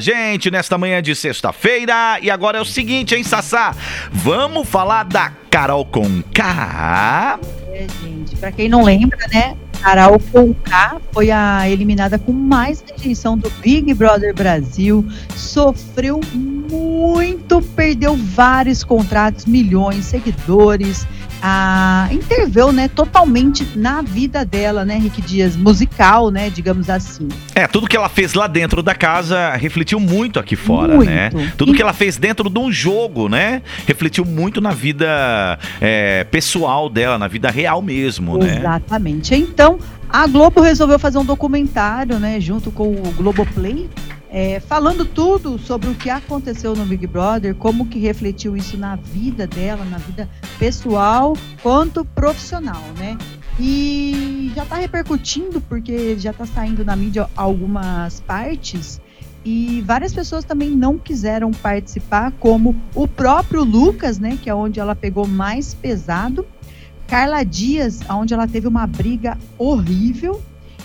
[0.00, 2.18] gente nesta manhã de sexta-feira.
[2.22, 3.76] E agora é o seguinte, hein, Sassá?
[4.10, 7.38] Vamos falar da Carol Conká.
[7.74, 9.54] É, gente, pra quem não lembra, né?
[9.82, 15.06] Carol Conká foi a eliminada com mais rejeição do Big Brother Brasil.
[15.36, 21.06] Sofreu muito, perdeu vários contratos, milhões, seguidores
[21.42, 27.28] a, interveio, né, totalmente na vida dela, né, Rick Dias, musical, né, digamos assim.
[27.54, 31.10] É, tudo que ela fez lá dentro da casa refletiu muito aqui fora, muito.
[31.10, 31.30] né?
[31.56, 31.76] Tudo e...
[31.76, 37.18] que ela fez dentro de um jogo, né, refletiu muito na vida é, pessoal dela,
[37.18, 38.52] na vida real mesmo, Exatamente.
[38.52, 38.58] né?
[38.60, 39.34] Exatamente.
[39.34, 43.88] Então, a Globo resolveu fazer um documentário, né, junto com o Globoplay,
[44.32, 48.96] é, falando tudo sobre o que aconteceu no Big Brother, como que refletiu isso na
[48.96, 50.26] vida dela, na vida
[50.58, 53.18] pessoal quanto profissional, né?
[53.60, 58.98] E já está repercutindo porque já está saindo na mídia algumas partes
[59.44, 64.80] e várias pessoas também não quiseram participar, como o próprio Lucas, né, que é onde
[64.80, 66.46] ela pegou mais pesado,
[67.06, 70.40] Carla Dias, onde ela teve uma briga horrível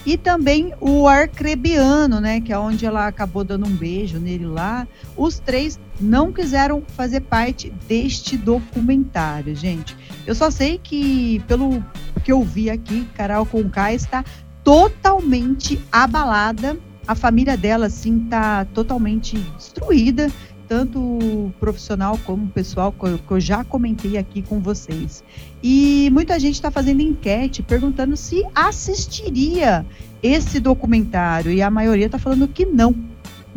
[0.06, 4.88] e também o Arcrebiano, né, que é onde ela acabou dando um beijo nele lá.
[5.16, 9.96] Os três não quiseram fazer parte deste documentário, gente.
[10.26, 11.84] Eu só sei que, pelo
[12.24, 14.24] que eu vi aqui, Carol Conká está
[14.64, 16.78] totalmente abalada.
[17.08, 20.30] A família dela, assim, está totalmente destruída
[20.68, 25.24] tanto profissional como pessoal, que eu já comentei aqui com vocês.
[25.64, 29.86] E muita gente está fazendo enquete perguntando se assistiria
[30.22, 32.94] esse documentário, e a maioria está falando que não.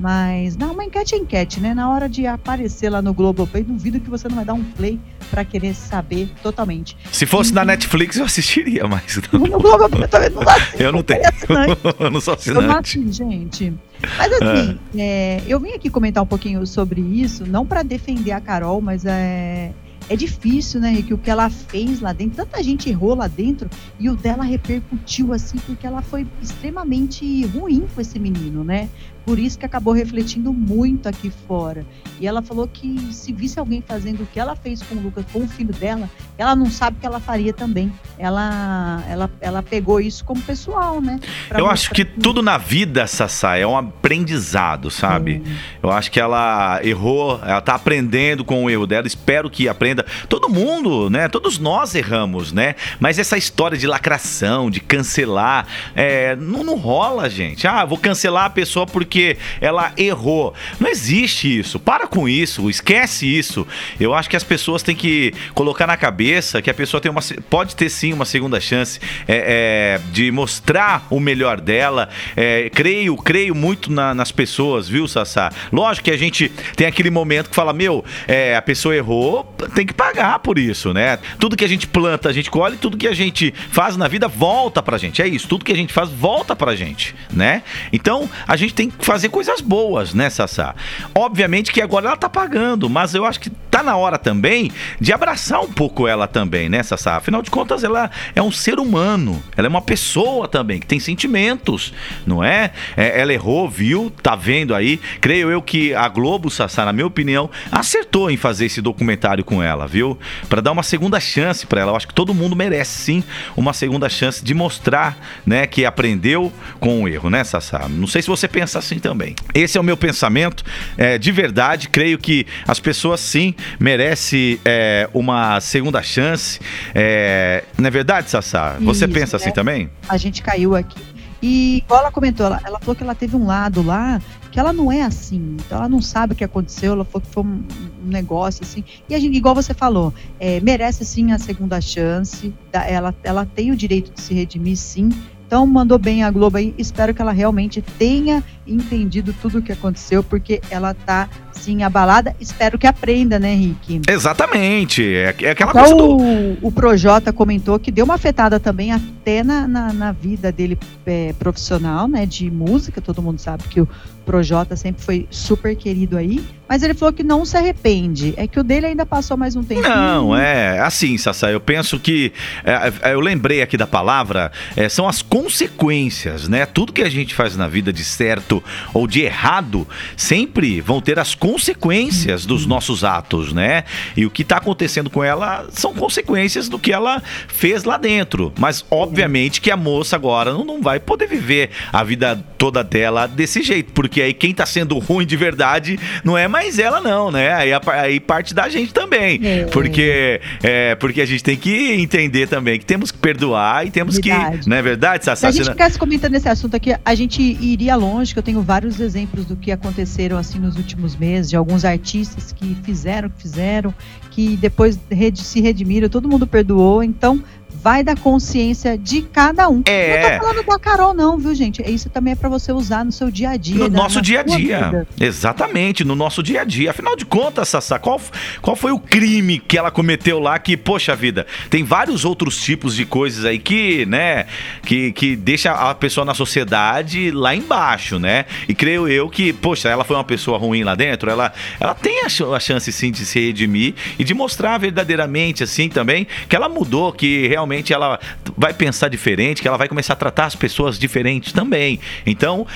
[0.01, 1.75] Mas, não, uma enquete é enquete, né?
[1.75, 4.99] Na hora de aparecer lá no Globoplay, duvido que você não vai dar um play
[5.31, 6.97] para querer saber totalmente.
[7.13, 7.55] Se fosse e...
[7.55, 9.21] na Netflix, eu assistiria, mas.
[9.31, 9.41] Não...
[9.41, 11.21] No Globoplay também não assisto, Eu não tenho.
[12.01, 12.97] eu não sou assinante.
[12.97, 13.75] Eu não gente.
[14.17, 14.97] Mas assim, ah.
[14.97, 19.05] é, eu vim aqui comentar um pouquinho sobre isso, não para defender a Carol, mas
[19.05, 19.73] é,
[20.11, 23.71] é difícil, né, que o que ela fez lá dentro, tanta gente errou lá dentro
[23.97, 28.89] e o dela repercutiu assim, porque ela foi extremamente ruim com esse menino, né?
[29.25, 31.87] Por isso que acabou refletindo muito aqui fora.
[32.19, 35.25] E ela falou que se visse alguém fazendo o que ela fez com o Lucas,
[35.33, 37.93] com o filho dela, ela não sabe o que ela faria também.
[38.19, 41.21] Ela, ela, ela pegou isso como pessoal, né?
[41.51, 45.43] Eu acho que tudo na vida, Sassá, é um aprendizado, sabe?
[45.83, 50.00] Eu acho que ela errou, ela tá aprendendo com o erro dela, espero que aprenda.
[50.29, 51.29] Todo mundo, né?
[51.29, 52.75] Todos nós erramos, né?
[52.99, 57.67] Mas essa história de lacração, de cancelar, é, não, não rola, gente.
[57.67, 60.55] Ah, vou cancelar a pessoa porque ela errou.
[60.79, 61.79] Não existe isso.
[61.79, 63.67] Para com isso, esquece isso.
[63.99, 67.21] Eu acho que as pessoas têm que colocar na cabeça que a pessoa tem uma,
[67.49, 72.09] pode ter sim uma segunda chance é, é, de mostrar o melhor dela.
[72.37, 75.53] É, creio, creio muito na, nas pessoas, viu, Sassá?
[75.73, 79.45] Lógico que a gente tem aquele momento que fala, meu, é, a pessoa errou,
[79.75, 81.19] tem que pagar por isso, né?
[81.39, 84.29] Tudo que a gente planta, a gente colhe, tudo que a gente faz na vida
[84.29, 85.23] volta pra gente.
[85.23, 87.63] É isso, tudo que a gente faz volta pra gente, né?
[87.93, 90.75] Então, a gente tem fazer coisas boas, né, Sassá?
[91.15, 95.13] Obviamente que agora ela tá pagando, mas eu acho que tá na hora também de
[95.13, 97.17] abraçar um pouco ela também, né, Sassá?
[97.17, 101.01] Afinal de contas, ela é um ser humano, ela é uma pessoa também, que tem
[101.01, 101.93] sentimentos,
[102.27, 102.73] não é?
[102.97, 104.99] é ela errou, viu, tá vendo aí.
[105.21, 109.63] Creio eu que a Globo, Sassá, na minha opinião, acertou em fazer esse documentário com
[109.63, 110.19] ela, viu?
[110.49, 111.93] Para dar uma segunda chance para ela.
[111.93, 113.25] Eu acho que todo mundo merece sim
[113.57, 117.89] uma segunda chance de mostrar, né, que aprendeu com o erro, né, Sassá?
[117.89, 119.37] Não sei se você pensa assim assim também.
[119.55, 120.65] Esse é o meu pensamento.
[120.99, 126.59] É, de verdade, creio que as pessoas sim merecem é, uma segunda chance.
[126.95, 128.77] É, não é verdade, Sassá?
[128.81, 129.53] Você Isso, pensa assim né?
[129.53, 129.91] também?
[130.09, 130.99] A gente caiu aqui.
[131.43, 134.21] E igual ela comentou, ela, ela, falou que ela teve um lado lá
[134.51, 137.33] que ela não é assim, então ela não sabe o que aconteceu, ela falou que
[137.33, 137.65] foi um,
[138.05, 138.85] um negócio assim.
[139.09, 143.71] E a gente, igual você falou, é, merece sim a segunda chance, ela, ela tem
[143.71, 145.09] o direito de se redimir sim,
[145.51, 146.73] então, mandou bem a Globo aí.
[146.79, 152.37] Espero que ela realmente tenha entendido tudo o que aconteceu, porque ela tá, sim, abalada.
[152.39, 154.01] Espero que aprenda, né, Henrique?
[154.09, 155.03] Exatamente.
[155.03, 156.19] É, é aquela coisa do...
[156.19, 160.79] o, o Projota comentou que deu uma afetada também até na, na, na vida dele
[161.05, 163.01] é, profissional, né, de música.
[163.01, 163.89] Todo mundo sabe que o
[164.25, 166.41] Projota sempre foi super querido aí.
[166.71, 168.33] Mas ele falou que não se arrepende.
[168.37, 169.83] É que o dele ainda passou mais um tempo.
[169.83, 171.51] Não, é assim, Sassá.
[171.51, 172.33] Eu penso que.
[172.65, 174.53] É, é, eu lembrei aqui da palavra.
[174.77, 176.67] É, são as consequências né?
[176.67, 178.63] Tudo que a gente faz na vida de certo
[178.93, 179.87] ou de errado,
[180.17, 183.85] sempre vão ter as consequências dos nossos atos, né?
[184.17, 188.53] E o que está acontecendo com ela são consequências do que ela fez lá dentro.
[188.59, 193.27] Mas, obviamente, que a moça agora não, não vai poder viver a vida toda dela
[193.27, 197.31] desse jeito, porque aí quem tá sendo ruim de verdade não é mais ela, não,
[197.31, 197.53] né?
[197.53, 199.41] Aí, aí parte da gente também.
[199.43, 199.65] É.
[199.67, 204.17] Porque, é, porque a gente tem que entender também que temos que perdoar e temos
[204.19, 204.61] verdade.
[204.61, 204.69] que.
[204.69, 205.53] Não é verdade, Sassá?
[205.53, 208.63] Se a gente ficasse comentando esse assunto aqui, a gente iria longe, que eu tenho
[208.63, 213.43] vários exemplos do que aconteceram assim nos últimos meses, de alguns artistas que fizeram, que
[213.43, 213.95] fizeram,
[214.31, 214.99] que depois
[215.35, 217.03] se redimiram, todo mundo perdoou.
[217.03, 217.43] Então,
[217.83, 219.83] vai da consciência de cada um.
[219.87, 220.23] É.
[220.23, 221.83] Não tô falando da Carol, não, viu, gente?
[221.83, 223.77] Isso também é para você usar no seu dia a dia.
[223.77, 224.85] No nosso dia a dia.
[224.85, 225.09] Vida.
[225.19, 226.91] Exatamente, no nosso dia a dia.
[226.91, 228.21] Afinal de contas, Sassá, qual,
[228.61, 232.95] qual foi o crime que ela cometeu lá que, poxa vida, tem vários outros tipos
[232.95, 234.47] de coisas aí que, né,
[234.83, 238.45] que, que deixa a pessoa na sociedade lá embaixo, né?
[238.69, 242.23] E creio eu que, poxa, ela foi uma pessoa ruim lá dentro, ela, ela tem
[242.23, 246.69] a, a chance, sim, de se redimir e de mostrar verdadeiramente, assim, também, que ela
[246.69, 248.19] mudou, que realmente realmente ela
[248.57, 252.01] vai pensar diferente, que ela vai começar a tratar as pessoas diferentes também.
[252.27, 252.67] Então,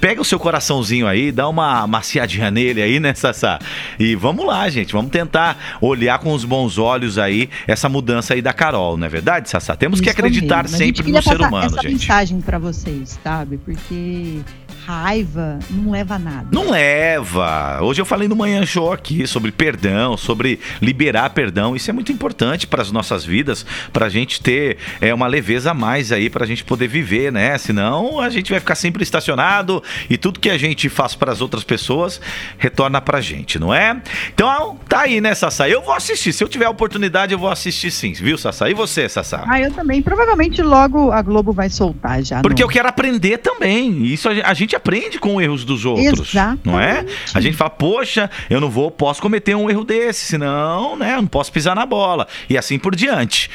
[0.00, 3.58] pega o seu coraçãozinho aí, dá uma maciadinha nele aí, né, Sassá?
[3.98, 8.42] E vamos lá, gente, vamos tentar olhar com os bons olhos aí essa mudança aí
[8.42, 9.74] da Carol, não é verdade, Sassá?
[9.74, 10.76] Temos Isso que acreditar mesmo.
[10.76, 11.92] sempre no ser humano, essa gente.
[11.92, 13.56] mensagem para vocês, sabe?
[13.58, 14.40] Porque
[14.88, 16.48] raiva não leva a nada.
[16.50, 17.78] Não leva.
[17.82, 21.76] Hoje eu falei no Manhã Show aqui sobre perdão, sobre liberar perdão.
[21.76, 25.72] Isso é muito importante para as nossas vidas, para a gente ter é, uma leveza
[25.72, 27.58] a mais aí, para a gente poder viver, né?
[27.58, 31.42] Senão a gente vai ficar sempre estacionado e tudo que a gente faz para as
[31.42, 32.18] outras pessoas
[32.56, 34.00] retorna para a gente, não é?
[34.32, 35.68] Então tá aí, né, Sassá?
[35.68, 36.32] Eu vou assistir.
[36.32, 38.70] Se eu tiver a oportunidade, eu vou assistir sim, viu, Sassá?
[38.70, 39.44] E você, Sassá?
[39.46, 40.00] Ah, eu também.
[40.00, 42.40] Provavelmente logo a Globo vai soltar já.
[42.40, 42.70] Porque não.
[42.70, 44.06] eu quero aprender também.
[44.06, 46.30] Isso a gente aprende com erros dos outros.
[46.30, 46.66] Exatamente.
[46.66, 47.04] Não é?
[47.34, 51.22] A gente fala, poxa, eu não vou, posso cometer um erro desse, senão, né, eu
[51.22, 52.26] não posso pisar na bola.
[52.48, 53.50] E assim por diante.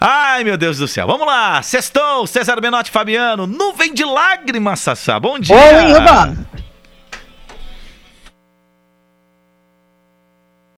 [0.00, 1.06] Ai, meu Deus do céu.
[1.06, 1.62] Vamos lá.
[1.62, 3.46] Sextou, César Benotti Fabiano.
[3.46, 5.18] Nuvem de lágrimas, Sassá.
[5.18, 5.56] Bom dia.
[5.56, 6.36] Oi, Iba.